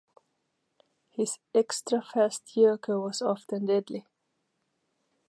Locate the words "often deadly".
3.21-4.07